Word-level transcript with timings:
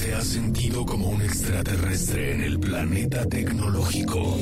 te 0.00 0.14
has 0.14 0.28
sentido 0.28 0.86
como 0.86 1.08
un 1.08 1.20
extraterrestre 1.20 2.34
en 2.34 2.40
el 2.42 2.58
planeta 2.58 3.26
tecnológico? 3.26 4.38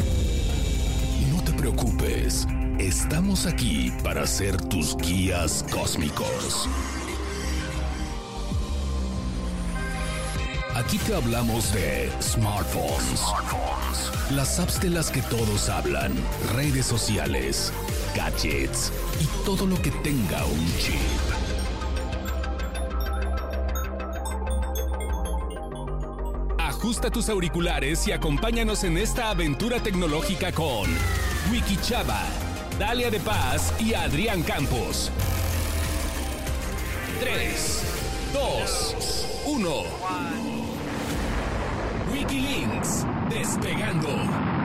No 1.33 1.43
te 1.43 1.53
preocupes, 1.53 2.47
estamos 2.79 3.45
aquí 3.47 3.93
para 4.05 4.27
ser 4.27 4.57
tus 4.57 4.97
guías 4.97 5.65
cósmicos. 5.71 6.69
Aquí 10.77 10.99
te 10.99 11.15
hablamos 11.15 11.73
de 11.73 12.09
smartphones, 12.23 13.21
las 14.31 14.61
apps 14.61 14.81
de 14.81 14.91
las 14.91 15.11
que 15.11 15.23
todos 15.23 15.69
hablan, 15.69 16.13
redes 16.55 16.87
sociales, 16.87 17.73
gadgets 18.15 18.93
y 19.21 19.45
todo 19.45 19.67
lo 19.67 19.81
que 19.83 19.91
tenga 19.91 20.45
un 20.45 20.67
chip. 20.79 21.08
Ajusta 26.89 27.11
tus 27.11 27.29
auriculares 27.29 28.09
y 28.09 28.13
acompáñanos 28.13 28.83
en 28.83 28.97
esta 28.97 29.29
aventura 29.29 29.79
tecnológica 29.79 30.53
con 30.53 30.89
Wiki 31.53 31.77
Chava, 31.83 32.23
Dalia 32.79 33.11
de 33.11 33.21
Paz 33.21 33.75
y 33.79 33.93
Adrián 33.93 34.43
Campos. 34.43 35.13
3, 37.21 37.83
2, 38.33 39.43
1. 39.49 39.71
Wikilinks, 42.11 43.05
despegando. 43.29 44.58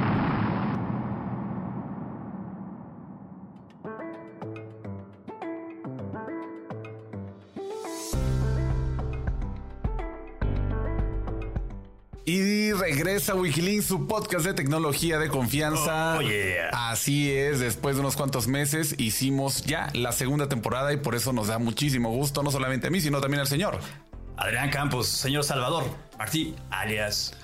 Y 12.25 12.71
regresa 12.71 13.35
Wikilinks, 13.35 13.85
su 13.85 14.07
podcast 14.07 14.45
de 14.45 14.53
tecnología 14.53 15.19
de 15.19 15.27
confianza. 15.27 16.15
Oh, 16.17 16.21
yeah. 16.21 16.69
Así 16.71 17.29
es, 17.29 17.59
después 17.59 17.95
de 17.95 18.01
unos 18.01 18.15
cuantos 18.15 18.47
meses 18.47 18.95
hicimos 18.97 19.63
ya 19.63 19.89
la 19.93 20.13
segunda 20.13 20.47
temporada 20.47 20.93
y 20.93 20.97
por 20.97 21.15
eso 21.15 21.33
nos 21.33 21.47
da 21.47 21.59
muchísimo 21.59 22.11
gusto, 22.11 22.41
no 22.41 22.49
solamente 22.49 22.87
a 22.87 22.89
mí, 22.91 23.01
sino 23.01 23.19
también 23.19 23.41
al 23.41 23.47
señor. 23.47 23.77
Adrián 24.37 24.69
Campos, 24.69 25.07
señor 25.07 25.43
Salvador, 25.43 25.83
Martí, 26.17 26.55
alias. 26.69 27.35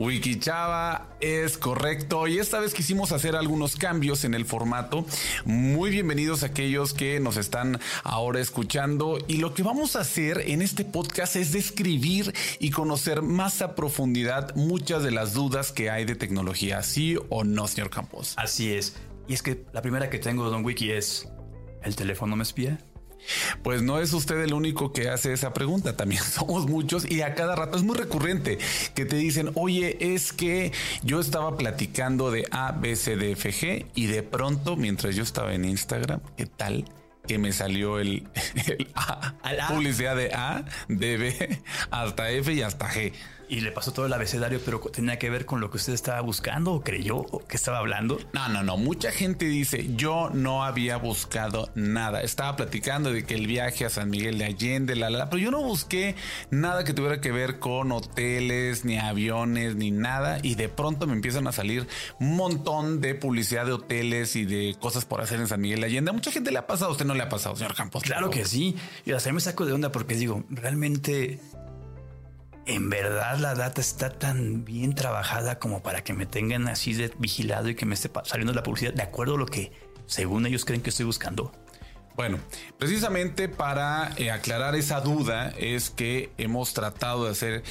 Wikichava 0.00 1.14
es 1.20 1.58
correcto 1.58 2.26
y 2.26 2.38
esta 2.38 2.58
vez 2.58 2.72
quisimos 2.72 3.12
hacer 3.12 3.36
algunos 3.36 3.76
cambios 3.76 4.24
en 4.24 4.32
el 4.32 4.46
formato. 4.46 5.04
Muy 5.44 5.90
bienvenidos 5.90 6.42
a 6.42 6.46
aquellos 6.46 6.94
que 6.94 7.20
nos 7.20 7.36
están 7.36 7.78
ahora 8.02 8.40
escuchando 8.40 9.18
y 9.28 9.36
lo 9.36 9.52
que 9.52 9.62
vamos 9.62 9.96
a 9.96 10.00
hacer 10.00 10.42
en 10.46 10.62
este 10.62 10.86
podcast 10.86 11.36
es 11.36 11.52
describir 11.52 12.32
y 12.58 12.70
conocer 12.70 13.20
más 13.20 13.60
a 13.60 13.74
profundidad 13.74 14.56
muchas 14.56 15.02
de 15.02 15.10
las 15.10 15.34
dudas 15.34 15.70
que 15.70 15.90
hay 15.90 16.06
de 16.06 16.14
tecnología, 16.14 16.82
sí 16.82 17.18
o 17.28 17.44
no, 17.44 17.68
señor 17.68 17.90
Campos. 17.90 18.32
Así 18.38 18.72
es. 18.72 18.96
Y 19.28 19.34
es 19.34 19.42
que 19.42 19.66
la 19.74 19.82
primera 19.82 20.08
que 20.08 20.18
tengo, 20.18 20.48
Don 20.48 20.64
Wiki, 20.64 20.92
es: 20.92 21.28
¿el 21.82 21.94
teléfono 21.94 22.36
me 22.36 22.42
espía? 22.42 22.78
Pues 23.62 23.82
no 23.82 24.00
es 24.00 24.12
usted 24.12 24.40
el 24.40 24.52
único 24.52 24.92
que 24.92 25.08
hace 25.08 25.32
esa 25.32 25.52
pregunta, 25.52 25.96
también 25.96 26.22
somos 26.30 26.68
muchos 26.68 27.10
y 27.10 27.22
a 27.22 27.34
cada 27.34 27.56
rato 27.56 27.76
es 27.76 27.82
muy 27.82 27.96
recurrente 27.96 28.58
que 28.94 29.04
te 29.04 29.16
dicen, 29.16 29.50
oye, 29.54 29.96
es 30.14 30.32
que 30.32 30.72
yo 31.02 31.20
estaba 31.20 31.56
platicando 31.56 32.30
de 32.30 32.46
A, 32.50 32.72
B, 32.72 32.96
C, 32.96 33.16
D, 33.16 33.32
F, 33.32 33.50
G 33.50 33.86
y 33.94 34.06
de 34.06 34.22
pronto, 34.22 34.76
mientras 34.76 35.16
yo 35.16 35.22
estaba 35.22 35.54
en 35.54 35.64
Instagram, 35.64 36.20
¿qué 36.36 36.46
tal? 36.46 36.84
Que 37.26 37.38
me 37.38 37.52
salió 37.52 37.98
el, 37.98 38.26
el 38.54 38.88
A, 38.94 39.34
Al 39.42 39.60
A. 39.60 39.68
publicidad 39.68 40.16
de 40.16 40.32
A, 40.32 40.64
de 40.88 41.16
B, 41.16 41.62
hasta 41.90 42.30
F 42.30 42.52
y 42.52 42.62
hasta 42.62 42.88
G. 42.88 43.12
Y 43.48 43.62
le 43.62 43.72
pasó 43.72 43.92
todo 43.92 44.06
el 44.06 44.12
abecedario, 44.12 44.60
pero 44.64 44.78
tenía 44.78 45.18
que 45.18 45.28
ver 45.28 45.44
con 45.44 45.60
lo 45.60 45.72
que 45.72 45.76
usted 45.78 45.92
estaba 45.92 46.20
buscando 46.20 46.72
o 46.72 46.82
creyó 46.84 47.16
o 47.16 47.44
que 47.48 47.56
estaba 47.56 47.78
hablando. 47.78 48.20
No, 48.32 48.48
no, 48.48 48.62
no. 48.62 48.76
Mucha 48.76 49.10
gente 49.10 49.46
dice, 49.46 49.90
yo 49.96 50.30
no 50.32 50.62
había 50.62 50.98
buscado 50.98 51.68
nada. 51.74 52.22
Estaba 52.22 52.54
platicando 52.54 53.10
de 53.12 53.24
que 53.24 53.34
el 53.34 53.48
viaje 53.48 53.84
a 53.84 53.90
San 53.90 54.08
Miguel 54.08 54.38
de 54.38 54.44
Allende, 54.44 54.94
la, 54.94 55.10
la, 55.10 55.18
la, 55.18 55.30
pero 55.30 55.42
yo 55.42 55.50
no 55.50 55.62
busqué 55.62 56.14
nada 56.52 56.84
que 56.84 56.94
tuviera 56.94 57.20
que 57.20 57.32
ver 57.32 57.58
con 57.58 57.90
hoteles, 57.90 58.84
ni 58.84 58.98
aviones, 58.98 59.74
ni 59.74 59.90
nada. 59.90 60.38
Y 60.44 60.54
de 60.54 60.68
pronto 60.68 61.08
me 61.08 61.14
empiezan 61.14 61.48
a 61.48 61.52
salir 61.52 61.88
un 62.20 62.36
montón 62.36 63.00
de 63.00 63.16
publicidad 63.16 63.66
de 63.66 63.72
hoteles 63.72 64.36
y 64.36 64.44
de 64.44 64.76
cosas 64.78 65.04
por 65.04 65.22
hacer 65.22 65.40
en 65.40 65.48
San 65.48 65.60
Miguel 65.60 65.80
de 65.80 65.86
Allende. 65.86 66.10
A 66.10 66.14
mucha 66.14 66.30
gente 66.30 66.52
le 66.52 66.58
ha 66.58 66.68
pasado. 66.68 66.90
A 66.90 66.92
usted 66.92 67.04
no 67.04 67.14
le 67.14 67.24
ha 67.24 67.28
pasado, 67.28 67.56
señor 67.56 67.74
Campos. 67.74 68.04
Claro 68.04 68.30
que 68.30 68.39
sí. 68.44 68.76
Y 69.04 69.12
hasta 69.12 69.32
me 69.32 69.40
saco 69.40 69.66
de 69.66 69.72
onda 69.72 69.92
porque 69.92 70.14
digo, 70.14 70.44
realmente, 70.50 71.40
en 72.66 72.90
verdad 72.90 73.38
la 73.38 73.54
data 73.54 73.80
está 73.80 74.10
tan 74.10 74.64
bien 74.64 74.94
trabajada 74.94 75.58
como 75.58 75.82
para 75.82 76.04
que 76.04 76.12
me 76.12 76.26
tengan 76.26 76.68
así 76.68 76.94
de 76.94 77.12
vigilado 77.18 77.68
y 77.68 77.74
que 77.74 77.86
me 77.86 77.94
esté 77.94 78.10
saliendo 78.24 78.52
la 78.52 78.62
publicidad 78.62 78.94
de 78.94 79.02
acuerdo 79.02 79.34
a 79.34 79.38
lo 79.38 79.46
que 79.46 79.72
según 80.06 80.46
ellos 80.46 80.64
creen 80.64 80.82
que 80.82 80.90
estoy 80.90 81.06
buscando. 81.06 81.52
Bueno, 82.20 82.38
precisamente 82.78 83.48
para 83.48 84.12
eh, 84.18 84.30
aclarar 84.30 84.74
esa 84.76 85.00
duda 85.00 85.54
es 85.56 85.88
que 85.88 86.30
hemos 86.36 86.74
tratado 86.74 87.24
de 87.24 87.30
hacer 87.30 87.62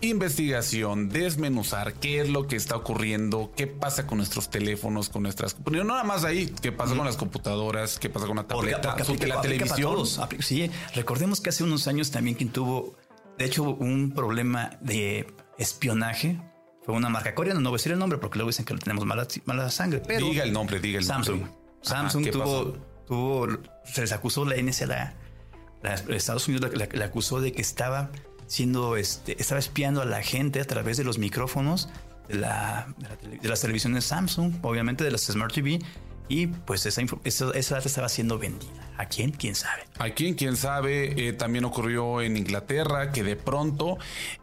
investigación, 0.00 1.08
desmenuzar 1.08 1.94
qué 1.94 2.20
es 2.20 2.28
lo 2.28 2.46
que 2.46 2.54
está 2.54 2.76
ocurriendo, 2.76 3.50
qué 3.56 3.66
pasa 3.66 4.06
con 4.06 4.18
nuestros 4.18 4.48
teléfonos, 4.48 5.08
con 5.08 5.24
nuestras... 5.24 5.56
No 5.68 5.82
nada 5.82 6.04
más 6.04 6.22
ahí, 6.24 6.46
qué 6.62 6.70
pasa 6.70 6.94
con 6.94 7.04
las 7.04 7.16
computadoras, 7.16 7.98
qué 7.98 8.08
pasa 8.08 8.28
con 8.28 8.36
la 8.36 8.46
Porque- 8.46 8.70
tableta, 8.70 8.90
porque 8.90 9.04
su- 9.04 9.12
aplica- 9.14 9.26
la 9.26 9.40
aplica 9.40 9.64
televisión. 9.64 9.92
todos. 9.92 10.20
Sí, 10.38 10.70
recordemos 10.94 11.40
que 11.40 11.48
hace 11.50 11.64
unos 11.64 11.88
años 11.88 12.12
también 12.12 12.36
quien 12.36 12.50
tuvo, 12.50 12.94
de 13.38 13.44
hecho, 13.44 13.64
un 13.64 14.12
problema 14.12 14.70
de 14.82 15.26
espionaje 15.58 16.40
fue 16.84 16.94
una 16.94 17.08
marca 17.08 17.34
coreana. 17.34 17.58
No 17.58 17.70
voy 17.70 17.76
a 17.76 17.78
decir 17.78 17.90
el 17.90 17.98
nombre 17.98 18.18
porque 18.18 18.38
luego 18.38 18.50
dicen 18.50 18.64
que 18.64 18.74
tenemos 18.76 19.04
mala, 19.04 19.26
mala 19.46 19.68
sangre, 19.70 20.00
pero 20.06 20.26
Diga 20.26 20.44
el 20.44 20.52
nombre, 20.52 20.78
diga 20.78 20.98
el 21.00 21.04
Samsung. 21.04 21.40
nombre. 21.40 21.58
Samsung 21.82 22.24
¿qué 22.24 22.30
tuvo, 22.30 22.44
pasó? 22.44 22.95
Tuvo, 23.06 23.48
se 23.84 24.02
les 24.02 24.12
acusó 24.12 24.44
la 24.44 24.56
NSA, 24.60 24.86
la, 24.86 25.14
Estados 26.08 26.48
Unidos 26.48 26.72
la, 26.74 27.04
acusó 27.04 27.40
de 27.40 27.52
que 27.52 27.62
estaba 27.62 28.10
siendo, 28.46 28.96
este, 28.96 29.40
estaba 29.40 29.58
espiando 29.58 30.02
a 30.02 30.04
la 30.04 30.22
gente 30.22 30.60
a 30.60 30.64
través 30.64 30.96
de 30.96 31.04
los 31.04 31.18
micrófonos 31.18 31.88
de, 32.28 32.36
la, 32.36 32.94
de, 33.22 33.38
de 33.38 33.48
las 33.48 33.60
televisiones 33.60 34.04
Samsung, 34.04 34.54
obviamente 34.62 35.04
de 35.04 35.10
las 35.10 35.22
Smart 35.22 35.52
TV, 35.52 35.80
y 36.28 36.48
pues 36.48 36.86
esa, 36.86 37.02
esa, 37.24 37.50
esa 37.52 37.74
data 37.76 37.88
estaba 37.88 38.08
siendo 38.08 38.38
vendida. 38.38 38.72
¿A 38.98 39.06
quién? 39.06 39.30
¿Quién 39.30 39.54
sabe? 39.54 39.82
Aquí, 39.98 40.34
quién 40.34 40.56
sabe, 40.56 41.28
eh, 41.28 41.32
también 41.32 41.64
ocurrió 41.64 42.20
en 42.20 42.36
Inglaterra 42.36 43.12
que 43.12 43.22
de 43.22 43.36
pronto 43.36 43.98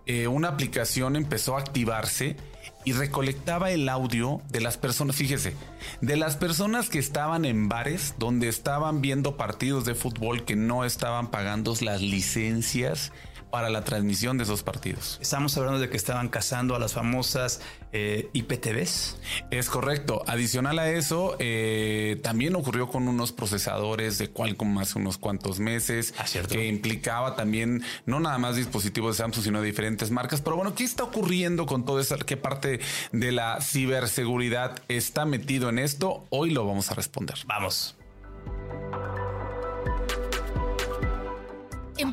eh, 0.05 0.27
una 0.27 0.49
aplicación 0.49 1.15
empezó 1.15 1.57
a 1.57 1.59
activarse 1.59 2.37
y 2.85 2.93
recolectaba 2.93 3.71
el 3.71 3.89
audio 3.89 4.41
de 4.49 4.61
las 4.61 4.77
personas, 4.77 5.15
fíjese, 5.15 5.53
de 6.01 6.17
las 6.17 6.35
personas 6.35 6.89
que 6.89 6.99
estaban 6.99 7.45
en 7.45 7.69
bares 7.69 8.15
donde 8.17 8.47
estaban 8.47 9.01
viendo 9.01 9.37
partidos 9.37 9.85
de 9.85 9.95
fútbol 9.95 10.45
que 10.45 10.55
no 10.55 10.85
estaban 10.85 11.31
pagando 11.31 11.73
las 11.81 12.01
licencias 12.01 13.11
para 13.53 13.69
la 13.69 13.83
transmisión 13.83 14.39
de 14.39 14.45
esos 14.45 14.63
partidos. 14.63 15.19
Estamos 15.21 15.55
hablando 15.57 15.79
de 15.79 15.87
que 15.87 15.95
estaban 15.95 16.27
cazando 16.27 16.75
a 16.75 16.79
las 16.79 16.93
famosas 16.93 17.61
eh, 17.91 18.27
IPTVs. 18.33 19.19
Es 19.51 19.69
correcto. 19.69 20.23
Adicional 20.25 20.79
a 20.79 20.89
eso, 20.89 21.35
eh, 21.37 22.19
también 22.23 22.55
ocurrió 22.55 22.87
con 22.87 23.07
unos 23.07 23.31
procesadores 23.31 24.17
de 24.17 24.31
Qualcomm 24.31 24.79
hace 24.79 24.97
unos 24.97 25.19
cuantos 25.19 25.59
meses, 25.59 26.15
Ah, 26.17 26.25
que 26.49 26.65
implicaba 26.65 27.35
también 27.35 27.83
no 28.07 28.19
nada 28.19 28.39
más 28.39 28.55
dispositivos 28.55 29.17
de 29.17 29.23
Samsung, 29.23 29.43
sino 29.43 29.61
de 29.61 29.67
diferentes 29.67 30.09
marcas. 30.09 30.41
Pero 30.41 30.55
bueno, 30.55 30.73
¿qué 30.73 30.83
está 30.83 31.03
ocurriendo 31.03 31.67
con 31.67 31.85
todo 31.85 31.99
eso? 31.99 32.17
¿Qué 32.17 32.37
parte 32.37 32.79
de 33.11 33.31
la 33.31 33.61
ciberseguridad 33.61 34.81
está 34.87 35.25
metido 35.25 35.69
en 35.69 35.77
esto? 35.77 36.25
Hoy 36.31 36.49
lo 36.49 36.65
vamos 36.65 36.89
a 36.89 36.95
responder. 36.95 37.37
Vamos. 37.45 37.95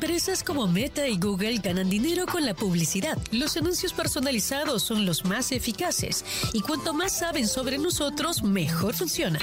Empresas 0.03 0.43
como 0.43 0.67
Meta 0.67 1.07
y 1.07 1.19
Google 1.19 1.59
ganan 1.59 1.87
dinero 1.87 2.25
con 2.25 2.43
la 2.43 2.55
publicidad. 2.55 3.19
Los 3.29 3.55
anuncios 3.55 3.93
personalizados 3.93 4.81
son 4.81 5.05
los 5.05 5.25
más 5.25 5.51
eficaces 5.51 6.25
y 6.53 6.61
cuanto 6.61 6.95
más 6.95 7.11
saben 7.19 7.47
sobre 7.47 7.77
nosotros, 7.77 8.41
mejor 8.41 8.95
funciona. 8.95 9.37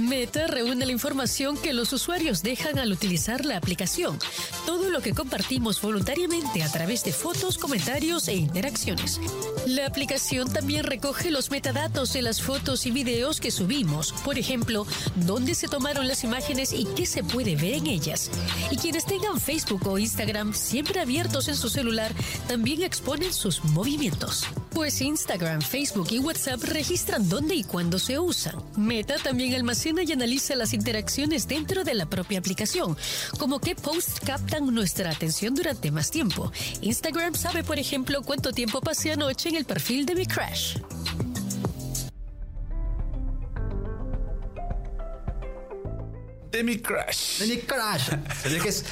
Meta 0.00 0.46
reúne 0.46 0.86
la 0.86 0.92
información 0.92 1.58
que 1.58 1.74
los 1.74 1.92
usuarios 1.92 2.42
dejan 2.42 2.78
al 2.78 2.90
utilizar 2.90 3.44
la 3.44 3.58
aplicación, 3.58 4.18
todo 4.64 4.88
lo 4.88 5.02
que 5.02 5.12
compartimos 5.12 5.82
voluntariamente 5.82 6.62
a 6.62 6.72
través 6.72 7.04
de 7.04 7.12
fotos, 7.12 7.58
comentarios 7.58 8.28
e 8.28 8.34
interacciones. 8.34 9.20
La 9.66 9.86
aplicación 9.86 10.50
también 10.50 10.84
recoge 10.84 11.30
los 11.30 11.50
metadatos 11.50 12.14
de 12.14 12.22
las 12.22 12.40
fotos 12.40 12.86
y 12.86 12.92
videos 12.92 13.40
que 13.40 13.50
subimos, 13.50 14.12
por 14.24 14.38
ejemplo, 14.38 14.86
dónde 15.16 15.54
se 15.54 15.68
tomaron 15.68 16.08
las 16.08 16.24
imágenes 16.24 16.72
y 16.72 16.86
qué 16.96 17.04
se 17.04 17.22
puede 17.22 17.56
ver 17.56 17.74
en 17.74 17.88
ellas. 17.88 18.30
Y 18.70 18.76
quienes 18.76 19.04
tengan 19.04 19.40
Facebook 19.40 19.86
o 19.86 19.97
Instagram 19.98 20.54
siempre 20.54 21.00
abiertos 21.00 21.48
en 21.48 21.56
su 21.56 21.68
celular 21.68 22.12
también 22.46 22.82
exponen 22.82 23.32
sus 23.32 23.64
movimientos. 23.64 24.44
Pues 24.70 25.00
Instagram, 25.00 25.60
Facebook 25.60 26.08
y 26.10 26.18
WhatsApp 26.18 26.62
registran 26.62 27.28
dónde 27.28 27.54
y 27.54 27.64
cuándo 27.64 27.98
se 27.98 28.18
usan. 28.18 28.56
Meta 28.76 29.16
también 29.16 29.54
almacena 29.54 30.02
y 30.02 30.12
analiza 30.12 30.54
las 30.56 30.72
interacciones 30.72 31.48
dentro 31.48 31.84
de 31.84 31.94
la 31.94 32.06
propia 32.06 32.38
aplicación, 32.38 32.96
como 33.38 33.60
qué 33.60 33.74
posts 33.74 34.20
captan 34.20 34.72
nuestra 34.74 35.10
atención 35.10 35.54
durante 35.54 35.90
más 35.90 36.10
tiempo. 36.10 36.52
Instagram 36.80 37.34
sabe, 37.34 37.64
por 37.64 37.78
ejemplo, 37.78 38.22
cuánto 38.22 38.52
tiempo 38.52 38.80
pasé 38.80 39.12
anoche 39.12 39.48
en 39.48 39.56
el 39.56 39.64
perfil 39.64 40.06
de 40.06 40.14
mi 40.14 40.26
crush. 40.26 40.76
De 46.58 46.64
mi 46.64 46.76
crush. 46.78 47.38
De 47.38 47.46
mi 47.46 47.58
crush. 47.58 48.60
que 48.60 48.68
es, 48.68 48.84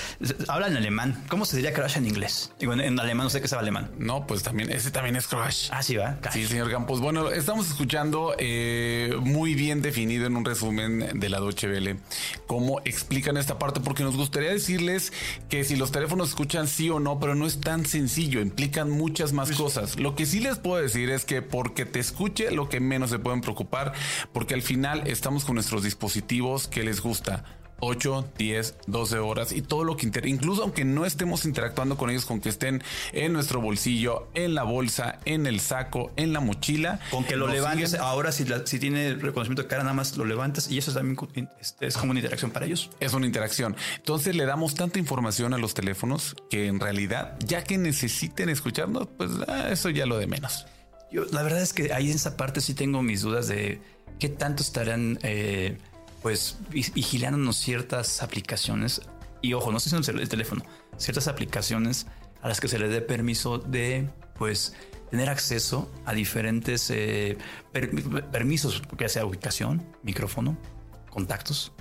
habla 0.47 0.69
en 0.69 0.77
alemán. 0.77 1.25
¿Cómo 1.29 1.45
se 1.45 1.57
diría 1.57 1.73
crush 1.73 1.97
en 1.97 2.07
inglés? 2.07 2.53
Digo, 2.61 2.75
en, 2.75 3.01
alemán 3.01 3.25
no 3.25 3.31
sé 3.31 3.41
qué 3.41 3.49
sabe 3.49 3.63
alemán. 3.63 3.91
No, 3.99 4.25
pues 4.25 4.45
también, 4.45 4.71
ese 4.71 4.93
también 4.93 5.17
es 5.17 5.27
crush. 5.27 5.69
Ah, 5.73 5.83
sí, 5.83 5.97
va. 5.97 6.17
Sí, 6.33 6.47
señor 6.47 6.71
Campos. 6.71 7.01
Bueno, 7.01 7.29
estamos 7.33 7.67
escuchando 7.67 8.37
eh, 8.39 9.17
muy 9.21 9.55
bien 9.55 9.83
definido 9.83 10.29
en 10.29 10.37
un 10.37 10.45
resumen 10.45 11.19
de 11.19 11.29
la 11.29 11.41
Deutsche 11.41 11.67
Welle 11.67 11.97
cómo 12.47 12.81
explican 12.85 13.37
esta 13.37 13.59
parte, 13.59 13.81
porque 13.81 14.05
nos 14.05 14.17
gustaría 14.17 14.51
decirles 14.51 15.13
que 15.49 15.65
si 15.65 15.75
los 15.75 15.91
teléfonos 15.91 16.29
escuchan 16.29 16.69
sí 16.69 16.89
o 16.89 17.01
no, 17.01 17.19
pero 17.19 17.35
no 17.35 17.49
es 17.49 17.61
tan 17.61 17.85
sencillo, 17.85 18.41
implican 18.41 18.91
muchas 18.91 19.33
más 19.33 19.49
pues 19.49 19.59
cosas. 19.59 19.99
Lo 19.99 20.15
que 20.15 20.25
sí 20.25 20.39
les 20.39 20.59
puedo 20.59 20.81
decir 20.81 21.11
es 21.11 21.25
que 21.25 21.43
porque 21.43 21.85
te 21.85 21.99
escuche, 21.99 22.53
lo 22.53 22.69
que 22.69 22.79
menos 22.79 23.11
se 23.11 23.19
pueden 23.19 23.41
preocupar, 23.41 23.93
porque 24.33 24.55
al 24.55 24.63
final 24.63 25.03
estamos 25.09 25.45
con 25.45 25.57
nuestros 25.57 25.83
dispositivos 25.83 26.69
que 26.69 26.85
les 26.85 27.01
gusta 27.01 27.56
8, 27.81 28.33
10, 28.39 28.75
12 28.87 29.19
horas 29.19 29.53
y 29.53 29.63
todo 29.63 29.85
lo 29.85 29.97
que 29.97 30.07
inter 30.07 30.27
incluso 30.27 30.63
aunque 30.63 30.85
no 30.85 31.05
estemos 31.05 31.45
interactuando 31.45 31.97
con 31.97 32.11
ellos, 32.11 32.25
con 32.25 32.41
que 32.41 32.49
estén 32.49 32.83
en 33.13 33.33
nuestro 33.33 33.61
bolsillo, 33.61 34.29
en 34.35 34.55
la 34.55 34.63
bolsa, 34.63 35.19
en 35.25 35.47
el 35.47 35.61
saco, 35.61 36.13
en 36.17 36.33
la 36.33 36.41
mochila. 36.41 37.01
Con 37.11 37.25
que 37.25 37.37
lo 37.37 37.47
levantes, 37.47 37.95
ahora 37.95 38.33
si, 38.33 38.47
si 38.65 38.79
tiene 38.79 39.15
reconocimiento 39.15 39.63
de 39.63 39.69
cara, 39.69 39.83
nada 39.83 39.95
más 39.95 40.17
lo 40.17 40.25
levantas 40.25 40.71
y 40.71 40.79
eso 40.79 40.93
también 40.93 41.17
este, 41.61 41.87
es 41.87 41.97
como 41.97 42.13
una 42.13 42.21
interacción 42.21 42.51
para 42.51 42.67
ellos. 42.67 42.91
Es 43.01 43.13
una 43.13 43.27
interacción. 43.27 43.77
Entonces 43.97 44.35
le 44.35 44.47
damos 44.47 44.75
tanta 44.75 44.99
información 44.99 45.55
a 45.55 45.59
los 45.59 45.75
teléfonos 45.75 46.37
que 46.51 46.67
en 46.67 46.81
realidad, 46.81 47.39
ya 47.45 47.65
que 47.65 47.79
necesiten 47.79 48.49
escucharnos, 48.49 49.09
pues 49.17 49.31
ah, 49.49 49.69
eso 49.71 49.91
ya 49.91 50.07
lo 50.07 50.19
de 50.19 50.27
menos. 50.27 50.67
Yo, 51.13 51.25
la 51.27 51.43
verdad 51.43 51.63
es 51.63 51.73
que 51.73 51.93
ahí 51.93 52.11
en 52.11 52.17
esa 52.17 52.37
parte 52.37 52.61
sí 52.61 52.75
tengo 52.75 53.03
mis 53.03 53.23
dudas 53.23 53.49
de 53.49 53.81
qué 54.19 54.29
tanto 54.29 54.63
estarán... 54.63 55.19
Eh, 55.23 55.79
pues 56.23 56.59
vigilándonos 56.71 57.57
ciertas 57.57 58.23
aplicaciones 58.23 59.03
y 59.43 59.53
ojo, 59.53 59.71
no 59.71 59.81
sé 59.81 59.91
si 59.91 59.97
es 59.97 60.09
el 60.09 60.29
teléfono, 60.29 60.65
ciertas 60.97 61.29
aplicaciones 61.29 62.07
a 62.43 62.49
las 62.49 62.61
que 62.61 62.69
se 62.69 62.79
le 62.79 62.89
dé 62.89 63.01
permiso 63.01 63.59
de 63.59 64.09
pues 64.39 64.75
tener 65.11 65.29
acceso 65.29 65.91
a 66.05 66.13
diferentes 66.13 66.91
eh, 66.91 67.39
permisos, 68.33 68.83
ya 68.99 69.09
sea 69.09 69.25
ubicación, 69.25 69.87
micrófono, 70.03 70.57
contactos. 71.11 71.73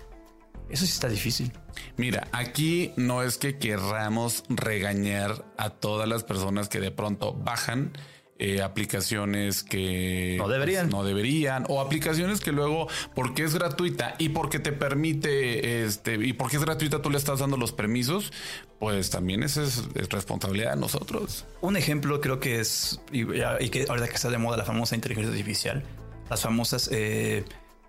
Eso 0.70 0.86
sí 0.86 0.92
está 0.92 1.08
difícil. 1.08 1.52
Mira, 1.98 2.28
aquí 2.32 2.92
no 2.98 3.22
es 3.22 3.38
que 3.38 3.58
querramos 3.58 4.44
regañar 4.50 5.46
a 5.58 5.70
todas 5.70 6.08
las 6.08 6.24
personas 6.24 6.70
que 6.70 6.80
de 6.80 6.92
pronto 6.92 7.34
bajan 7.34 7.92
eh, 8.38 8.62
aplicaciones 8.62 9.64
que 9.64 10.36
no 10.38 10.50
deberían. 10.50 10.90
Pues, 10.90 10.94
no 10.94 11.04
deberían 11.06 11.66
o 11.70 11.80
aplicaciones 11.80 12.42
que 12.42 12.52
luego 12.52 12.88
porque 13.14 13.44
es 13.44 13.54
gratuita 13.54 14.16
y 14.18 14.30
porque 14.30 14.60
te 14.60 14.74
permite 14.74 15.86
este 15.86 16.16
y 16.16 16.34
porque 16.34 16.58
es 16.58 16.64
gratuita 16.64 17.02
tú 17.02 17.10
le 17.10 17.18
estás 17.18 17.40
dando 17.40 17.56
los 17.56 17.72
permisos 17.72 18.34
pues 18.78 19.10
también 19.10 19.42
esa 19.42 19.64
es, 19.64 19.86
responsabilidad 20.10 20.72
de 20.72 20.82
nosotros 20.82 21.46
un 21.62 21.78
ejemplo 21.78 22.20
creo 22.20 22.42
que 22.42 22.60
es 22.60 23.00
y, 23.10 23.26
que 23.26 23.86
ahora 23.88 24.08
que 24.08 24.16
está 24.16 24.30
de 24.30 24.38
moda 24.38 24.58
la 24.58 24.66
famosa 24.66 24.96
inteligencia 24.96 25.32
artificial 25.32 25.84
las 26.30 26.42
famosas 26.42 26.90
eh, 26.92 27.46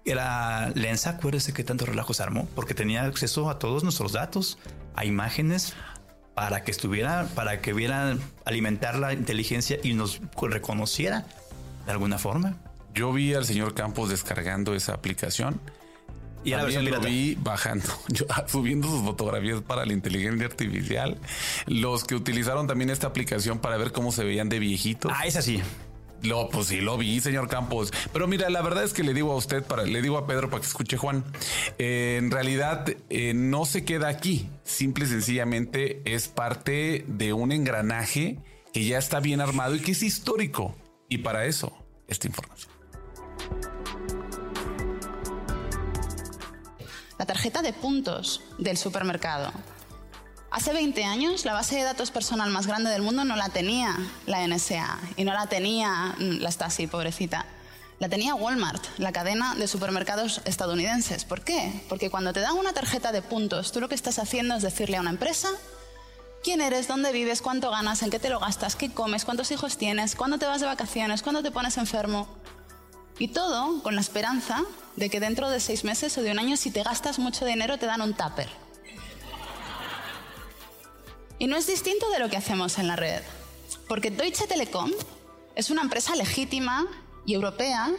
era 0.06 0.70
Lensa, 0.76 1.10
acuérdese 1.10 1.52
que 1.52 1.64
tanto 1.64 1.84
relajo 1.84 2.14
se 2.14 2.22
armó 2.22 2.48
porque 2.54 2.74
tenía 2.74 3.02
acceso 3.02 3.50
a 3.50 3.58
todos 3.58 3.82
nuestros 3.82 4.12
datos, 4.12 4.58
a 4.94 5.04
imágenes, 5.04 5.74
para 6.36 6.62
que 6.64 6.70
estuviera, 6.70 7.26
para 7.34 7.62
que 7.62 7.72
viera 7.72 8.14
alimentar 8.44 8.98
la 8.98 9.14
inteligencia 9.14 9.78
y 9.82 9.94
nos 9.94 10.20
reconociera 10.38 11.24
de 11.86 11.92
alguna 11.92 12.18
forma. 12.18 12.58
Yo 12.94 13.10
vi 13.10 13.32
al 13.32 13.46
señor 13.46 13.72
Campos 13.72 14.10
descargando 14.10 14.74
esa 14.74 14.92
aplicación. 14.92 15.58
Y 16.44 16.52
ahora 16.52 16.82
lo 16.82 17.00
vi 17.00 17.36
bajando, 17.36 17.86
subiendo 18.48 18.86
sus 18.86 19.02
fotografías 19.02 19.62
para 19.62 19.86
la 19.86 19.94
inteligencia 19.94 20.46
artificial. 20.46 21.16
Los 21.64 22.04
que 22.04 22.14
utilizaron 22.14 22.66
también 22.66 22.90
esta 22.90 23.06
aplicación 23.06 23.58
para 23.58 23.78
ver 23.78 23.92
cómo 23.92 24.12
se 24.12 24.22
veían 24.22 24.50
de 24.50 24.58
viejitos. 24.58 25.10
Ah, 25.14 25.26
es 25.26 25.36
así. 25.36 25.62
Lo, 26.22 26.48
pues 26.48 26.68
sí, 26.68 26.80
lo 26.80 26.96
vi, 26.96 27.20
señor 27.20 27.48
Campos. 27.48 27.92
Pero 28.12 28.26
mira, 28.26 28.50
la 28.50 28.62
verdad 28.62 28.84
es 28.84 28.92
que 28.92 29.02
le 29.02 29.14
digo 29.14 29.32
a 29.32 29.36
usted, 29.36 29.62
para, 29.62 29.84
le 29.84 30.02
digo 30.02 30.18
a 30.18 30.26
Pedro 30.26 30.50
para 30.50 30.60
que 30.60 30.66
escuche 30.66 30.96
Juan, 30.96 31.24
eh, 31.78 32.16
en 32.18 32.30
realidad 32.30 32.86
eh, 33.10 33.32
no 33.34 33.64
se 33.64 33.84
queda 33.84 34.08
aquí. 34.08 34.48
Simple 34.64 35.04
y 35.04 35.08
sencillamente 35.08 36.02
es 36.04 36.28
parte 36.28 37.04
de 37.06 37.32
un 37.32 37.52
engranaje 37.52 38.38
que 38.72 38.84
ya 38.84 38.98
está 38.98 39.20
bien 39.20 39.40
armado 39.40 39.74
y 39.74 39.80
que 39.80 39.92
es 39.92 40.02
histórico. 40.02 40.74
Y 41.08 41.18
para 41.18 41.46
eso, 41.46 41.72
esta 42.08 42.26
información. 42.26 42.72
La 47.18 47.24
tarjeta 47.24 47.62
de 47.62 47.72
puntos 47.72 48.42
del 48.58 48.76
supermercado 48.76 49.52
Hace 50.56 50.72
20 50.72 51.04
años 51.04 51.44
la 51.44 51.52
base 51.52 51.76
de 51.76 51.82
datos 51.82 52.10
personal 52.10 52.48
más 52.48 52.66
grande 52.66 52.88
del 52.88 53.02
mundo 53.02 53.26
no 53.26 53.36
la 53.36 53.50
tenía 53.50 53.94
la 54.24 54.46
NSA 54.48 54.98
y 55.18 55.24
no 55.24 55.34
la 55.34 55.48
tenía 55.48 56.14
mm, 56.16 56.38
la 56.40 56.50
Stasi, 56.50 56.86
pobrecita. 56.86 57.44
La 57.98 58.08
tenía 58.08 58.34
Walmart, 58.34 58.82
la 58.96 59.12
cadena 59.12 59.54
de 59.54 59.68
supermercados 59.68 60.40
estadounidenses. 60.46 61.26
¿Por 61.26 61.42
qué? 61.42 61.84
Porque 61.90 62.08
cuando 62.08 62.32
te 62.32 62.40
dan 62.40 62.56
una 62.56 62.72
tarjeta 62.72 63.12
de 63.12 63.20
puntos, 63.20 63.70
tú 63.70 63.82
lo 63.82 63.90
que 63.90 63.94
estás 63.94 64.18
haciendo 64.18 64.54
es 64.54 64.62
decirle 64.62 64.96
a 64.96 65.02
una 65.02 65.10
empresa 65.10 65.50
quién 66.42 66.62
eres, 66.62 66.88
dónde 66.88 67.12
vives, 67.12 67.42
cuánto 67.42 67.70
ganas, 67.70 68.02
en 68.02 68.08
qué 68.08 68.18
te 68.18 68.30
lo 68.30 68.40
gastas, 68.40 68.76
qué 68.76 68.90
comes, 68.90 69.26
cuántos 69.26 69.50
hijos 69.50 69.76
tienes, 69.76 70.16
cuándo 70.16 70.38
te 70.38 70.46
vas 70.46 70.62
de 70.62 70.66
vacaciones, 70.68 71.22
cuándo 71.22 71.42
te 71.42 71.50
pones 71.50 71.76
enfermo. 71.76 72.28
Y 73.18 73.28
todo 73.28 73.82
con 73.82 73.94
la 73.94 74.00
esperanza 74.00 74.62
de 74.96 75.10
que 75.10 75.20
dentro 75.20 75.50
de 75.50 75.60
seis 75.60 75.84
meses 75.84 76.16
o 76.16 76.22
de 76.22 76.30
un 76.30 76.38
año, 76.38 76.56
si 76.56 76.70
te 76.70 76.82
gastas 76.82 77.18
mucho 77.18 77.44
dinero, 77.44 77.76
te 77.76 77.84
dan 77.84 78.00
un 78.00 78.14
tupper. 78.14 78.48
Y 81.38 81.46
no 81.46 81.56
es 81.56 81.66
distinto 81.66 82.08
de 82.10 82.18
lo 82.18 82.30
que 82.30 82.36
hacemos 82.36 82.78
en 82.78 82.88
la 82.88 82.96
red, 82.96 83.22
porque 83.88 84.10
Deutsche 84.10 84.46
Telekom 84.46 84.90
es 85.54 85.70
una 85.70 85.82
empresa 85.82 86.14
legítima 86.16 86.86
y 87.26 87.34
europea 87.34 87.90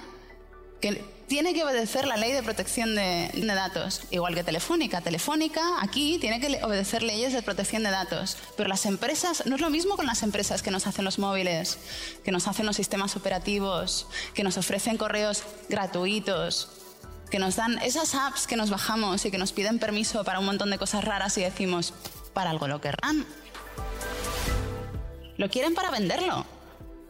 que 0.81 1.03
tiene 1.27 1.53
que 1.53 1.63
obedecer 1.63 2.07
la 2.07 2.15
ley 2.15 2.31
de 2.31 2.41
protección 2.41 2.95
de, 2.95 3.29
datos, 3.33 4.01
igual 4.11 4.33
que 4.33 4.43
Telefónica. 4.43 5.01
Telefónica 5.01 5.61
aquí 5.81 6.17
tiene 6.19 6.39
que 6.39 6.63
obedecer 6.63 7.03
leyes 7.03 7.33
de 7.33 7.41
protección 7.41 7.83
de 7.83 7.91
datos, 7.91 8.37
pero 8.55 8.69
las 8.69 8.85
empresas, 8.85 9.45
no 9.45 9.55
es 9.55 9.61
lo 9.61 9.69
mismo 9.69 9.97
con 9.97 10.05
las 10.05 10.23
empresas 10.23 10.61
que 10.61 10.71
nos 10.71 10.87
hacen 10.87 11.03
los 11.03 11.19
móviles, 11.19 11.77
que 12.23 12.31
nos 12.31 12.47
hacen 12.47 12.65
los 12.65 12.77
sistemas 12.77 13.15
operativos, 13.17 14.07
que 14.33 14.43
nos 14.43 14.57
ofrecen 14.57 14.97
correos 14.97 15.43
gratuitos, 15.67 16.69
que 17.29 17.39
nos 17.39 17.57
dan 17.57 17.77
esas 17.79 18.15
apps 18.15 18.47
que 18.47 18.55
nos 18.55 18.69
bajamos 18.69 19.25
y 19.25 19.31
que 19.31 19.37
nos 19.37 19.51
piden 19.51 19.79
permiso 19.79 20.23
para 20.23 20.39
un 20.39 20.45
montón 20.45 20.69
de 20.69 20.77
cosas 20.77 21.03
raras 21.03 21.37
y 21.37 21.41
decimos, 21.41 21.93
para 22.37 22.51
algo 22.51 22.67
lo 22.67 22.79
querrán. 22.79 23.25
Lo 25.37 25.49
quieren 25.49 25.73
para 25.73 25.89
venderlo. 25.89 26.45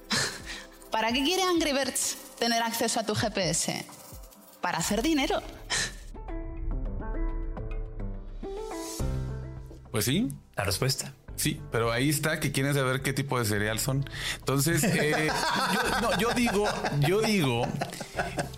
¿Para 0.90 1.12
qué 1.12 1.22
quiere 1.22 1.44
Angry 1.44 1.74
Birds 1.74 2.18
tener 2.40 2.64
acceso 2.64 3.02
a 3.02 3.04
tu 3.04 3.14
GPS? 3.14 3.86
Para 4.62 4.78
hacer 4.78 5.02
dinero. 5.02 5.42
Pues 9.92 10.06
sí. 10.06 10.30
La 10.56 10.64
respuesta. 10.64 11.14
Sí, 11.36 11.62
pero 11.74 11.92
ahí 11.92 12.08
está 12.08 12.40
que 12.40 12.54
quieren 12.54 12.74
saber 12.74 13.02
qué 13.02 13.12
tipo 13.12 13.38
de 13.38 13.44
cereal 13.44 13.80
son. 13.80 14.10
Entonces, 14.40 14.82
eh, 14.86 15.30
yo, 16.20 16.32
digo, 16.32 16.70
yo 17.02 17.20
digo 17.20 17.68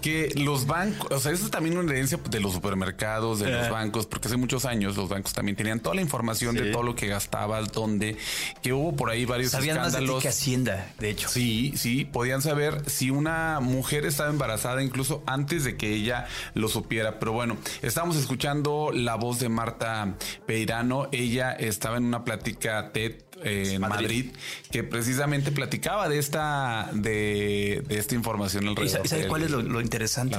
que 0.02 0.32
los 0.36 0.66
bancos, 0.66 1.12
o 1.12 1.20
sea, 1.20 1.32
eso 1.32 1.46
es 1.46 1.52
también 1.52 1.78
una 1.78 1.92
herencia 1.92 2.20
de 2.30 2.40
los 2.40 2.54
supermercados, 2.54 3.40
de 3.40 3.52
los 3.52 3.68
eh. 3.68 3.70
bancos, 3.70 4.06
porque 4.06 4.28
hace 4.28 4.38
muchos 4.38 4.66
años 4.66 4.96
los 4.98 5.10
bancos 5.10 5.34
también 5.34 5.56
tenían 5.56 5.80
toda 5.80 5.96
la 5.96 6.02
información 6.02 6.56
de 6.56 6.72
todo 6.72 6.84
lo 6.84 6.96
que 6.96 7.08
gastabas, 7.08 7.72
dónde, 7.72 8.18
que 8.62 8.74
hubo 8.74 8.96
por 8.96 9.10
ahí 9.10 9.26
varios 9.26 9.52
Sabían 9.52 9.78
escándalos. 9.78 10.16
Más 10.16 10.24
de 10.24 10.30
que 10.30 10.30
Hacienda, 10.30 10.94
de 11.00 11.10
hecho. 11.10 11.30
Sí, 11.30 11.74
sí, 11.76 12.06
podían 12.06 12.42
saber 12.42 12.90
si 12.90 13.10
una 13.10 13.60
mujer 13.60 14.06
estaba 14.06 14.30
embarazada 14.30 14.84
incluso 14.84 15.24
antes 15.26 15.64
de 15.64 15.76
que 15.76 15.94
ella 15.94 16.28
lo 16.54 16.68
supiera. 16.68 17.20
Pero 17.20 17.34
bueno, 17.34 17.58
estábamos 17.82 18.16
escuchando 18.18 18.92
la 18.94 19.16
voz 19.16 19.40
de 19.40 19.50
Marta 19.50 20.16
Peirano. 20.46 21.10
Ella 21.12 21.52
estaba 21.52 21.98
en 21.98 22.06
una 22.06 22.24
plática 22.24 22.92
TED 22.92 23.29
eh, 23.44 23.74
en 23.74 23.82
Madrid. 23.82 24.32
que 24.72 24.84
precisamente 24.84 25.52
platicaba 25.52 26.10
de 26.10 26.20
esta, 26.20 26.90
de, 26.94 27.84
esta 27.90 28.16
información 28.16 28.68
alrededor. 28.68 29.06
¿Y 29.06 29.10
sabe 29.10 29.28
cuál 29.28 29.44
es 29.44 29.52
lo, 29.52 29.82
interesante? 29.82 30.38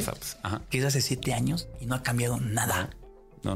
Que 0.69 0.79
es 0.79 0.85
hace 0.85 1.01
siete 1.01 1.35
años 1.35 1.69
y 1.81 1.87
no 1.87 1.95
ha 1.95 2.03
cambiado 2.03 2.39
nada. 2.39 2.91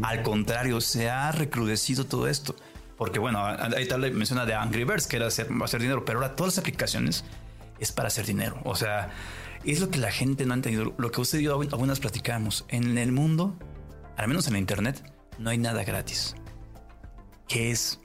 Al 0.03 0.23
contrario, 0.23 0.81
se 0.81 1.11
ha 1.11 1.31
recrudecido 1.33 2.07
todo 2.07 2.29
esto. 2.29 2.57
Porque 2.97 3.19
bueno, 3.19 3.45
ahí 3.45 3.89
tal 3.89 4.01
menciona 4.13 4.47
de 4.47 4.55
Angry 4.55 4.85
Birds, 4.85 5.07
que 5.07 5.17
era 5.17 5.27
hacer, 5.27 5.49
hacer 5.63 5.81
dinero, 5.81 6.05
pero 6.05 6.21
ahora 6.21 6.37
todas 6.37 6.55
las 6.55 6.59
aplicaciones 6.59 7.25
es 7.81 7.93
para 7.93 8.09
hacer 8.09 8.25
dinero. 8.25 8.61
O 8.65 8.77
sea, 8.77 9.11
es 9.65 9.81
lo 9.81 9.91
que 9.91 9.99
la 9.99 10.13
gente 10.13 10.47
no 10.47 10.53
ha 10.53 10.57
entendido. 10.57 10.95
Lo 10.97 11.11
que 11.11 11.21
usted 11.21 11.41
y 11.41 11.45
yo 11.45 11.61
algunas 11.61 12.01
platicamos. 12.01 12.65
En 12.69 12.99
el 12.99 13.13
mundo, 13.13 13.59
al 14.17 14.29
menos 14.29 14.47
en 14.47 14.55
la 14.55 14.59
internet, 14.59 15.03
no 15.39 15.51
hay 15.51 15.59
nada 15.59 15.85
gratis. 15.85 16.37
¿Qué 17.49 17.71
es? 17.71 18.01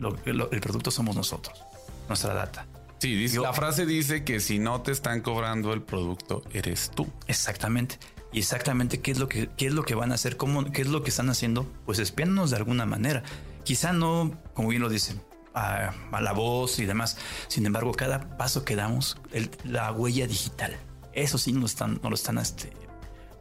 El 0.00 0.60
producto 0.60 0.90
somos 0.90 1.16
nosotros, 1.16 1.62
nuestra 2.08 2.34
data. 2.34 2.66
Sí, 2.98 3.14
dice, 3.14 3.40
la 3.40 3.52
frase 3.52 3.84
dice 3.84 4.24
que 4.24 4.40
si 4.40 4.58
no 4.58 4.80
te 4.80 4.90
están 4.90 5.20
cobrando 5.20 5.72
el 5.72 5.82
producto, 5.82 6.42
eres 6.52 6.90
tú. 6.94 7.06
Exactamente. 7.26 7.98
Y 8.32 8.38
exactamente 8.38 9.00
qué 9.00 9.10
es 9.10 9.18
lo 9.18 9.28
que, 9.28 9.48
qué 9.56 9.66
es 9.66 9.72
lo 9.72 9.84
que 9.84 9.94
van 9.94 10.12
a 10.12 10.14
hacer, 10.14 10.36
cómo, 10.36 10.70
qué 10.72 10.82
es 10.82 10.88
lo 10.88 11.02
que 11.02 11.10
están 11.10 11.28
haciendo, 11.30 11.70
pues 11.84 11.98
espiándonos 11.98 12.50
de 12.50 12.56
alguna 12.56 12.86
manera. 12.86 13.22
Quizá 13.64 13.92
no, 13.92 14.38
como 14.54 14.68
bien 14.68 14.82
lo 14.82 14.88
dicen, 14.88 15.20
a, 15.54 15.92
la 16.20 16.32
voz 16.32 16.78
y 16.78 16.86
demás. 16.86 17.16
Sin 17.48 17.66
embargo, 17.66 17.92
cada 17.92 18.36
paso 18.36 18.64
que 18.64 18.76
damos, 18.76 19.18
la 19.64 19.92
huella 19.92 20.26
digital, 20.26 20.76
eso 21.12 21.38
sí 21.38 21.52
nos 21.52 21.72
están, 21.72 21.94
nos 22.02 22.10
lo 22.10 22.14
están 22.14 22.38
este, 22.38 22.72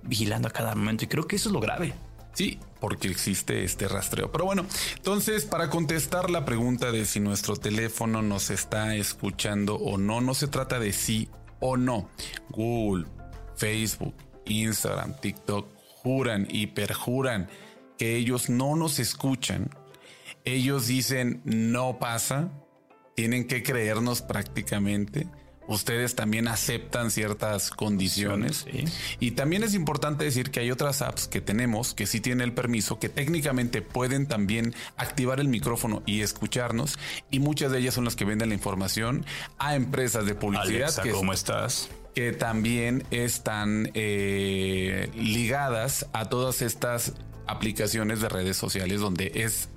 vigilando 0.03 0.47
a 0.47 0.51
cada 0.51 0.75
momento. 0.75 1.05
Y 1.05 1.07
creo 1.07 1.27
que 1.27 1.35
eso 1.35 1.49
es 1.49 1.53
lo 1.53 1.59
grave. 1.59 1.93
Sí, 2.35 2.59
porque 2.81 3.07
existe 3.07 3.63
este 3.63 3.87
rastreo. 3.87 4.31
Pero 4.31 4.45
bueno, 4.45 4.65
entonces 4.97 5.45
para 5.45 5.69
contestar 5.69 6.29
la 6.29 6.45
pregunta 6.45 6.91
de 6.91 7.05
si 7.05 7.19
nuestro 7.21 7.55
teléfono 7.55 8.21
nos 8.21 8.49
está 8.49 8.95
escuchando 8.95 9.75
o 9.75 9.97
no, 9.97 10.21
no 10.21 10.33
se 10.33 10.47
trata 10.47 10.77
de 10.77 10.91
sí 10.91 11.29
o 11.61 11.77
no. 11.77 12.09
Google, 12.49 13.05
Facebook, 13.55 14.13
Instagram, 14.45 15.15
TikTok 15.19 15.67
juran 16.03 16.45
y 16.49 16.67
perjuran 16.67 17.47
que 17.97 18.17
ellos 18.17 18.49
no 18.49 18.75
nos 18.75 18.99
escuchan. 18.99 19.69
Ellos 20.43 20.87
dicen 20.87 21.41
no 21.45 21.99
pasa, 21.99 22.51
tienen 23.15 23.47
que 23.47 23.63
creernos 23.63 24.21
prácticamente 24.21 25.27
ustedes 25.67 26.15
también 26.15 26.47
aceptan 26.47 27.11
ciertas 27.11 27.69
condiciones. 27.71 28.65
Y 29.19 29.31
también 29.31 29.63
es 29.63 29.73
importante 29.73 30.25
decir 30.25 30.51
que 30.51 30.59
hay 30.59 30.71
otras 30.71 31.01
apps 31.01 31.27
que 31.27 31.41
tenemos 31.41 31.93
que 31.93 32.05
sí 32.05 32.19
tienen 32.19 32.41
el 32.41 32.53
permiso, 32.53 32.99
que 32.99 33.09
técnicamente 33.09 33.81
pueden 33.81 34.27
también 34.27 34.73
activar 34.97 35.39
el 35.39 35.47
micrófono 35.47 36.03
y 36.05 36.21
escucharnos. 36.21 36.97
Y 37.31 37.39
muchas 37.39 37.71
de 37.71 37.79
ellas 37.79 37.93
son 37.93 38.05
las 38.05 38.15
que 38.15 38.25
venden 38.25 38.49
la 38.49 38.55
información 38.55 39.25
a 39.57 39.75
empresas 39.75 40.25
de 40.25 40.35
publicidad. 40.35 40.93
Alexa, 40.99 41.03
¿cómo 41.11 41.33
estás? 41.33 41.89
Que 42.13 42.31
también 42.31 43.03
están 43.11 43.91
eh, 43.93 45.09
ligadas 45.15 46.07
a 46.13 46.29
todas 46.29 46.61
estas 46.61 47.13
aplicaciones 47.47 48.21
de 48.21 48.29
redes 48.29 48.57
sociales 48.57 48.99
donde 49.01 49.31
es 49.35 49.69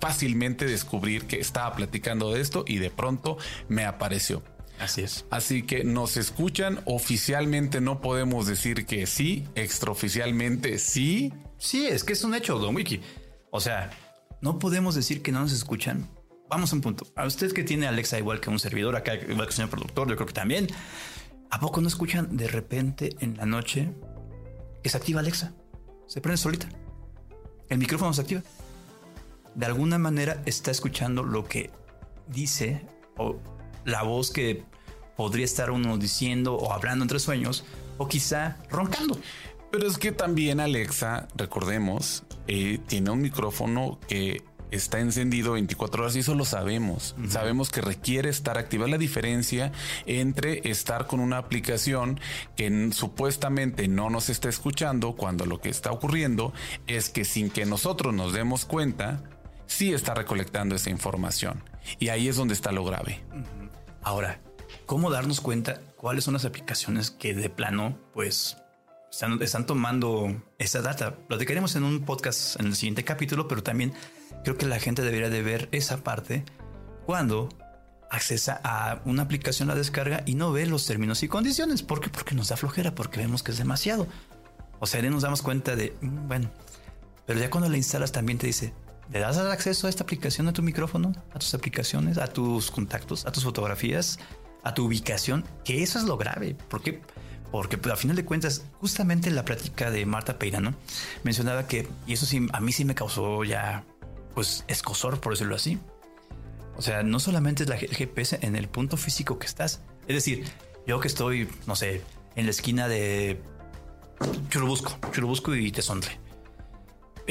fácilmente 0.00 0.66
descubrir 0.66 1.26
que 1.26 1.38
estaba 1.38 1.74
platicando 1.76 2.32
de 2.32 2.40
esto 2.40 2.64
y 2.66 2.78
de 2.78 2.90
pronto 2.90 3.36
me 3.68 3.84
apareció. 3.84 4.42
Así 4.80 5.02
es. 5.02 5.26
Así 5.30 5.62
que 5.62 5.84
nos 5.84 6.16
escuchan. 6.16 6.80
Oficialmente 6.86 7.80
no 7.80 8.00
podemos 8.00 8.46
decir 8.46 8.86
que 8.86 9.06
sí, 9.06 9.46
extraoficialmente 9.54 10.78
sí. 10.78 11.32
Sí, 11.58 11.86
es 11.86 12.02
que 12.02 12.14
es 12.14 12.24
un 12.24 12.34
hecho, 12.34 12.58
Don 12.58 12.74
Wiki. 12.74 13.00
O 13.50 13.60
sea, 13.60 13.90
no 14.40 14.58
podemos 14.58 14.94
decir 14.94 15.22
que 15.22 15.32
no 15.32 15.40
nos 15.40 15.52
escuchan. 15.52 16.08
Vamos 16.48 16.72
a 16.72 16.76
un 16.76 16.82
punto. 16.82 17.06
A 17.14 17.26
usted 17.26 17.52
que 17.52 17.62
tiene 17.62 17.86
Alexa 17.86 18.18
igual 18.18 18.40
que 18.40 18.48
un 18.48 18.58
servidor, 18.58 18.96
acá 18.96 19.14
igual 19.14 19.46
que 19.46 19.52
un 19.52 19.52
señor 19.52 19.70
productor, 19.70 20.08
yo 20.08 20.16
creo 20.16 20.26
que 20.26 20.32
también. 20.32 20.66
¿A 21.50 21.60
poco 21.60 21.80
no 21.80 21.88
escuchan 21.88 22.36
de 22.36 22.48
repente 22.48 23.14
en 23.20 23.36
la 23.36 23.44
noche 23.44 23.92
que 24.82 24.88
se 24.88 24.96
activa 24.96 25.20
Alexa? 25.20 25.52
Se 26.06 26.20
prende 26.20 26.38
solita. 26.38 26.68
El 27.68 27.78
micrófono 27.78 28.14
se 28.14 28.22
activa. 28.22 28.42
De 29.54 29.66
alguna 29.66 29.98
manera 29.98 30.42
está 30.46 30.70
escuchando 30.70 31.22
lo 31.22 31.44
que 31.44 31.70
dice 32.28 32.86
o 33.16 33.36
la 33.84 34.02
voz 34.02 34.30
que 34.30 34.64
podría 35.16 35.44
estar 35.44 35.70
uno 35.70 35.98
diciendo 35.98 36.54
o 36.54 36.72
hablando 36.72 37.04
entre 37.04 37.18
sueños 37.18 37.64
o 37.98 38.08
quizá 38.08 38.56
roncando. 38.70 39.18
Pero 39.70 39.86
es 39.86 39.98
que 39.98 40.12
también 40.12 40.58
Alexa, 40.58 41.28
recordemos, 41.36 42.24
eh, 42.48 42.78
tiene 42.86 43.10
un 43.10 43.20
micrófono 43.20 44.00
que 44.08 44.42
está 44.70 45.00
encendido 45.00 45.52
24 45.52 46.02
horas 46.02 46.16
y 46.16 46.20
eso 46.20 46.34
lo 46.34 46.44
sabemos. 46.44 47.14
Sabemos 47.28 47.70
que 47.70 47.80
requiere 47.80 48.30
estar 48.30 48.58
activa. 48.58 48.86
La 48.88 48.98
diferencia 48.98 49.72
entre 50.06 50.68
estar 50.70 51.06
con 51.06 51.20
una 51.20 51.38
aplicación 51.38 52.20
que 52.56 52.90
supuestamente 52.92 53.88
no 53.88 54.10
nos 54.10 54.28
está 54.28 54.48
escuchando 54.48 55.12
cuando 55.12 55.46
lo 55.46 55.60
que 55.60 55.68
está 55.68 55.92
ocurriendo 55.92 56.52
es 56.86 57.10
que 57.10 57.24
sin 57.24 57.50
que 57.50 57.66
nosotros 57.66 58.14
nos 58.14 58.32
demos 58.32 58.64
cuenta, 58.64 59.22
sí 59.66 59.92
está 59.92 60.14
recolectando 60.14 60.74
esa 60.74 60.90
información. 60.90 61.62
Y 61.98 62.08
ahí 62.08 62.28
es 62.28 62.36
donde 62.36 62.54
está 62.54 62.72
lo 62.72 62.84
grave. 62.84 63.20
Ahora, 64.02 64.40
¿cómo 64.86 65.10
darnos 65.10 65.40
cuenta 65.40 65.80
cuáles 65.96 66.24
son 66.24 66.34
las 66.34 66.44
aplicaciones 66.44 67.10
que 67.10 67.34
de 67.34 67.50
plano, 67.50 67.98
pues, 68.14 68.56
están, 69.10 69.66
tomando 69.66 70.42
esa 70.58 70.80
data? 70.80 71.16
Lo 71.28 71.38
queremos 71.38 71.76
en 71.76 71.84
un 71.84 72.04
podcast 72.04 72.58
en 72.58 72.66
el 72.66 72.76
siguiente 72.76 73.04
capítulo, 73.04 73.46
pero 73.46 73.62
también 73.62 73.92
creo 74.42 74.56
que 74.56 74.66
la 74.66 74.80
gente 74.80 75.02
debería 75.02 75.28
de 75.28 75.42
ver 75.42 75.68
esa 75.72 75.98
parte 75.98 76.44
cuando 77.04 77.48
accesa 78.10 78.60
a 78.64 79.00
una 79.04 79.22
aplicación, 79.22 79.68
la 79.68 79.74
descarga 79.74 80.22
y 80.26 80.34
no 80.34 80.50
ve 80.50 80.66
los 80.66 80.86
términos 80.86 81.22
y 81.22 81.28
condiciones. 81.28 81.82
¿Por 81.82 82.00
qué? 82.00 82.08
Porque 82.08 82.34
nos 82.34 82.48
da 82.48 82.56
flojera, 82.56 82.94
porque 82.94 83.20
vemos 83.20 83.42
que 83.42 83.52
es 83.52 83.58
demasiado. 83.58 84.06
O 84.80 84.86
sea, 84.86 85.00
ya 85.02 85.10
nos 85.10 85.22
damos 85.22 85.42
cuenta 85.42 85.76
de, 85.76 85.94
mm, 86.00 86.26
bueno, 86.26 86.50
pero 87.26 87.38
ya 87.38 87.50
cuando 87.50 87.68
la 87.68 87.76
instalas 87.76 88.12
también 88.12 88.38
te 88.38 88.46
dice, 88.46 88.72
le 89.12 89.18
das 89.18 89.38
acceso 89.38 89.86
a 89.86 89.90
esta 89.90 90.04
aplicación 90.04 90.46
a 90.48 90.52
tu 90.52 90.62
micrófono, 90.62 91.12
a 91.34 91.38
tus 91.38 91.52
aplicaciones, 91.54 92.18
a 92.18 92.28
tus 92.28 92.70
contactos, 92.70 93.26
a 93.26 93.32
tus 93.32 93.42
fotografías, 93.42 94.18
a 94.62 94.72
tu 94.72 94.86
ubicación, 94.86 95.44
que 95.64 95.82
eso 95.82 95.98
es 95.98 96.04
lo 96.04 96.16
grave. 96.16 96.54
¿Por 96.68 96.82
qué? 96.82 97.00
Porque 97.50 97.76
pues, 97.76 97.92
a 97.92 97.96
final 97.96 98.14
de 98.14 98.24
cuentas, 98.24 98.64
justamente 98.78 99.28
en 99.28 99.34
la 99.34 99.44
plática 99.44 99.90
de 99.90 100.06
Marta 100.06 100.38
Peirano, 100.38 100.74
mencionaba 101.24 101.66
que, 101.66 101.88
y 102.06 102.12
eso 102.12 102.24
sí, 102.24 102.46
a 102.52 102.60
mí 102.60 102.70
sí 102.70 102.84
me 102.84 102.94
causó 102.94 103.42
ya, 103.42 103.84
pues, 104.34 104.64
escosor, 104.68 105.20
por 105.20 105.32
decirlo 105.32 105.56
así. 105.56 105.78
O 106.76 106.82
sea, 106.82 107.02
no 107.02 107.18
solamente 107.18 107.64
es 107.64 107.68
la, 107.68 107.76
GPS 107.76 108.38
en 108.42 108.54
el 108.54 108.68
punto 108.68 108.96
físico 108.96 109.40
que 109.40 109.46
estás. 109.46 109.80
Es 110.06 110.14
decir, 110.14 110.44
yo 110.86 111.00
que 111.00 111.08
estoy, 111.08 111.48
no 111.66 111.74
sé, 111.74 112.02
en 112.36 112.44
la 112.44 112.50
esquina 112.52 112.86
de 112.86 113.42
Churubusco, 114.50 114.96
Churubusco 115.12 115.54
y 115.56 115.72
Tezontle 115.72 116.29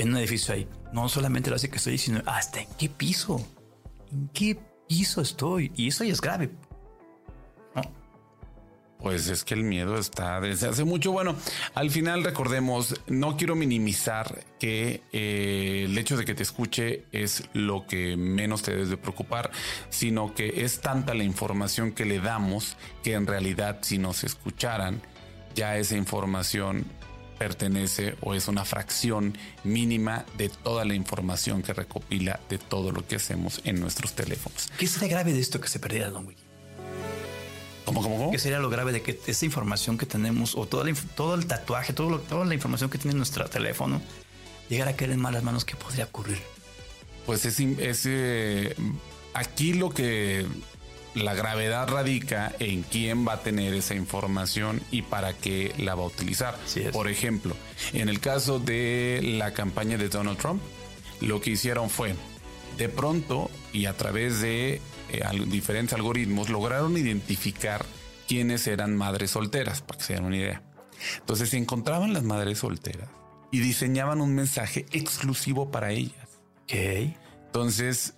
en 0.02 0.12
un 0.12 0.18
edificio 0.18 0.54
ahí. 0.54 0.68
No 0.94 1.10
solamente 1.10 1.50
lo 1.50 1.56
hace 1.56 1.70
que 1.70 1.78
estoy, 1.78 1.98
sino 1.98 2.22
hasta 2.26 2.62
en 2.62 2.68
qué 2.78 2.90
piso. 2.90 3.46
¿En 4.12 4.30
qué 4.30 4.58
piso 4.88 5.22
estoy? 5.22 5.72
Y 5.76 5.90
eso 5.90 6.04
ya 6.04 6.14
es 6.14 6.22
grave. 6.22 6.50
Pues 9.00 9.30
es 9.30 9.46
que 9.46 9.54
el 9.54 9.64
miedo 9.64 9.98
está 9.98 10.42
desde 10.42 10.68
hace 10.68 10.84
mucho. 10.84 11.14
Bueno, 11.14 11.34
al 11.74 11.90
final 11.90 12.22
recordemos, 12.22 13.00
no 13.08 13.38
quiero 13.38 13.56
minimizar 13.56 14.44
que 14.60 15.04
eh, 15.14 15.84
el 15.86 15.98
hecho 15.98 16.18
de 16.18 16.26
que 16.26 16.36
te 16.36 16.44
escuche 16.44 17.06
es 17.14 17.44
lo 17.54 17.88
que 17.88 18.18
menos 18.18 18.62
te 18.62 18.72
debes 18.72 18.90
de 18.90 18.98
preocupar, 18.98 19.52
sino 19.90 20.36
que 20.36 20.66
es 20.66 20.82
tanta 20.82 21.14
la 21.14 21.24
información 21.24 21.94
que 21.94 22.04
le 22.04 22.20
damos 22.20 22.76
que 23.02 23.14
en 23.14 23.26
realidad 23.26 23.80
si 23.84 23.98
nos 23.98 24.26
escucharan, 24.26 25.02
ya 25.56 25.78
esa 25.78 25.96
información 25.96 26.86
pertenece 27.40 28.16
o 28.22 28.36
es 28.36 28.48
una 28.48 28.66
fracción 28.66 29.36
mínima 29.64 30.26
de 30.38 30.50
toda 30.50 30.86
la 30.86 30.94
información 30.94 31.64
que 31.64 31.74
recopila 31.74 32.40
de 32.50 32.60
todo 32.60 32.92
lo 32.92 33.08
que 33.08 33.16
hacemos 33.16 33.62
en 33.64 33.80
nuestros 33.80 34.14
teléfonos. 34.14 34.70
¿Qué 34.78 34.86
sería 34.86 35.08
grave 35.08 35.34
de 35.34 35.40
esto 35.40 35.60
que 35.60 35.70
se 35.70 35.80
perdiera, 35.80 36.10
Don 36.10 36.28
Wiki? 36.28 36.44
¿Cómo, 37.86 38.04
cómo, 38.04 38.18
cómo? 38.18 38.32
¿Qué 38.32 38.38
sería 38.38 38.60
lo 38.60 38.70
grave 38.70 38.92
de 38.92 39.02
que 39.02 39.20
esa 39.26 39.46
información 39.46 39.98
que 39.98 40.06
tenemos 40.06 40.56
o 40.56 40.68
todo 40.68 40.84
el 40.84 41.48
tatuaje, 41.48 41.94
todo 41.94 42.20
toda 42.20 42.46
la 42.46 42.54
información 42.54 42.92
que 42.92 43.00
tiene 43.00 43.18
nuestro 43.18 43.50
teléfono 43.50 44.00
llegara 44.70 44.92
a 44.92 44.96
caer 44.96 45.12
en 45.12 45.20
malas 45.20 45.42
manos? 45.42 45.66
¿Qué 45.66 45.76
podría 45.76 46.06
ocurrir? 46.06 46.40
Pues 47.26 47.46
es, 47.46 47.60
es 47.60 48.04
eh, 48.06 48.76
aquí 49.34 49.74
lo 49.74 49.90
que 49.90 50.46
la 51.16 51.34
gravedad 51.34 51.88
radica 51.88 52.54
en 52.60 52.84
quién 52.84 53.28
va 53.28 53.34
a 53.34 53.42
tener 53.42 53.74
esa 53.74 53.96
información 53.96 54.82
y 54.92 55.02
para 55.02 55.34
qué 55.34 55.74
la 55.78 55.96
va 55.96 56.04
a 56.04 56.08
utilizar. 56.08 56.58
Por 56.92 57.08
ejemplo, 57.08 57.56
en 57.94 58.10
el 58.10 58.20
caso 58.20 58.60
de 58.60 59.20
la 59.24 59.54
campaña 59.54 59.98
de 59.98 60.10
Donald 60.10 60.38
Trump, 60.38 60.62
lo 61.22 61.42
que 61.42 61.52
hicieron 61.52 61.90
fue, 61.90 62.16
de 62.78 62.90
pronto 62.90 63.50
y 63.74 63.86
a 63.86 63.98
través 63.98 64.42
de 64.42 64.82
eh, 65.12 65.22
diferentes 65.48 65.94
algoritmos, 65.94 66.50
lograron 66.50 66.98
identificar 66.98 67.86
quiénes 68.28 68.68
eran 68.68 68.96
madres 68.96 69.32
solteras, 69.32 69.82
para 69.82 69.98
que 69.98 70.06
se 70.06 70.14
den 70.14 70.26
una 70.26 70.38
idea. 70.38 70.62
Entonces 71.18 71.50
se 71.50 71.58
encontraban 71.58 72.14
las 72.14 72.24
madres 72.24 72.60
solteras 72.60 73.10
y 73.52 73.60
diseñaban 73.60 74.22
un 74.22 74.36
mensaje 74.36 74.86
exclusivo 74.92 75.72
para 75.72 75.92
ellas. 75.92 76.40
Ok. 76.64 77.16
Entonces 77.48 78.14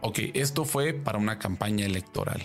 ok, 0.00 0.18
esto 0.34 0.64
fue 0.64 0.94
para 0.94 1.18
una 1.18 1.38
campaña 1.38 1.86
electoral. 1.86 2.42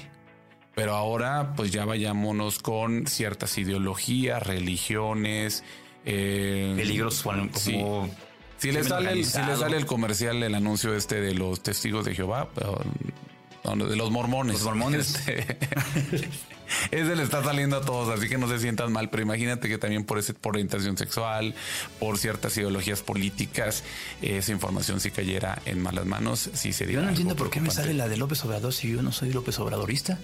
Pero 0.76 0.96
ahora, 0.96 1.54
pues 1.56 1.72
ya 1.72 1.86
vayámonos 1.86 2.60
con 2.60 3.06
ciertas 3.08 3.58
ideologías, 3.58 4.42
religiones. 4.42 5.64
Eh, 6.06 6.74
Peligros 6.78 7.22
como. 7.22 8.10
Si 8.58 8.72
le, 8.72 8.84
sale 8.84 9.12
el, 9.12 9.26
si 9.26 9.42
le 9.42 9.56
sale 9.58 9.76
el 9.76 9.88
comercial, 9.88 10.44
el 10.44 10.54
anuncio 10.54 10.96
este 10.96 11.20
de 11.20 11.34
los 11.34 11.64
testigos 11.64 12.06
de 12.06 12.14
Jehová, 12.14 12.48
no, 13.64 13.88
de 13.88 13.96
los 13.96 14.12
mormones. 14.12 14.54
Los 14.54 14.64
mormones. 14.66 15.20
Este, 15.28 16.30
ese 16.92 17.16
le 17.16 17.24
está 17.24 17.44
saliendo 17.44 17.78
a 17.78 17.82
todos, 17.82 18.10
así 18.10 18.30
que 18.30 18.38
no 18.38 18.48
se 18.48 18.60
sientan 18.60 18.92
mal, 18.92 19.10
pero 19.10 19.24
imagínate 19.24 19.68
que 19.68 19.78
también 19.78 20.04
por 20.04 20.18
ese, 20.18 20.34
por 20.34 20.54
orientación 20.54 20.98
sexual, 20.98 21.54
por 22.00 22.18
ciertas 22.18 22.56
ideologías 22.58 23.02
políticas, 23.02 23.84
esa 24.22 24.52
información 24.52 25.00
si 25.00 25.12
cayera 25.12 25.62
en 25.66 25.82
malas 25.82 26.06
manos, 26.06 26.50
sí 26.54 26.74
sería. 26.74 26.96
Yo 26.96 27.02
no 27.02 27.10
entiendo 27.10 27.36
por 27.36 27.50
qué 27.50 27.62
me 27.62 27.72
sale 27.72 27.94
la 27.94 28.08
de 28.08 28.18
López 28.18 28.44
Obrador 28.46 28.74
si 28.74 28.92
yo 28.92 29.02
no 29.02 29.12
soy 29.12 29.32
López 29.32 29.60
Obradorista. 29.60 30.20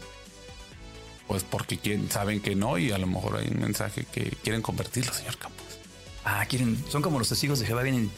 Pues 1.28 1.44
porque 1.44 1.78
quieren, 1.78 2.10
saben 2.10 2.40
que 2.40 2.56
no, 2.56 2.78
y 2.78 2.92
a 2.92 2.98
lo 2.98 3.06
mejor 3.06 3.38
hay 3.38 3.50
un 3.50 3.60
mensaje 3.60 4.06
que 4.06 4.32
quieren 4.44 4.62
convertirlo, 4.62 5.14
señor 5.14 5.38
Campos. 5.38 5.66
Ah, 6.24 6.46
quieren, 6.46 6.82
son 6.90 7.02
como 7.02 7.20
los 7.20 7.28
testigos 7.28 7.60
de 7.60 7.66
Jehová 7.66 7.84
vienen. 7.84 8.10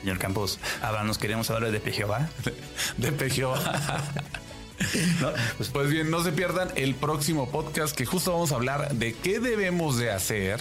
Señor 0.00 0.18
Campos, 0.18 0.58
ahora 0.82 1.04
nos 1.04 1.18
queremos 1.18 1.50
hablar 1.50 1.70
de 1.70 1.92
Jehová. 1.92 2.28
De 2.96 3.12
PGO. 3.12 3.54
No, 5.20 5.32
pues, 5.56 5.68
Pues 5.70 5.90
bien, 5.90 6.10
no 6.10 6.22
se 6.22 6.32
pierdan 6.32 6.68
el 6.76 6.94
próximo 6.94 7.50
podcast 7.50 7.96
que 7.96 8.06
justo 8.06 8.32
vamos 8.32 8.52
a 8.52 8.56
hablar 8.56 8.94
de 8.94 9.12
qué 9.14 9.40
debemos 9.40 9.98
de 9.98 10.10
hacer 10.10 10.60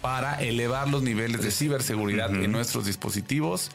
para 0.00 0.40
elevar 0.40 0.88
los 0.88 1.02
niveles 1.02 1.42
de 1.42 1.50
ciberseguridad 1.50 2.34
en 2.34 2.50
nuestros 2.52 2.86
dispositivos, 2.86 3.70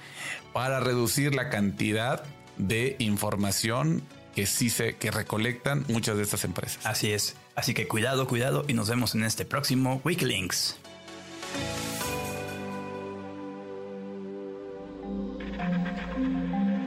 para 0.54 0.80
reducir 0.80 1.36
la 1.36 1.50
cantidad 1.50 2.24
de 2.58 2.96
información 3.00 4.02
que 4.34 4.46
sí 4.46 4.70
se 4.70 4.96
que 4.96 5.12
recolectan 5.12 5.86
muchas 5.88 6.18
de 6.18 6.24
estas 6.24 6.44
empresas. 6.44 6.86
así 6.86 7.12
es. 7.12 7.36
Así 7.56 7.74
que 7.74 7.88
cuidado, 7.88 8.28
cuidado 8.28 8.66
y 8.68 8.74
nos 8.74 8.90
vemos 8.90 9.16
en 9.16 9.24
este 9.24 9.46
próximo 9.46 10.02
Wikilinks. 10.04 10.78